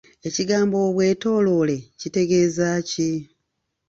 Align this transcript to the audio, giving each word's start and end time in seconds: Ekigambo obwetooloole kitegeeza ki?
Ekigambo 0.27 0.77
obwetooloole 0.87 1.77
kitegeeza 1.99 2.67
ki? 2.89 3.11